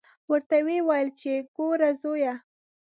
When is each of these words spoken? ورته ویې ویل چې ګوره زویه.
ورته 0.29 0.57
ویې 0.65 0.79
ویل 0.87 1.09
چې 1.19 1.31
ګوره 1.55 1.89
زویه. 2.01 2.33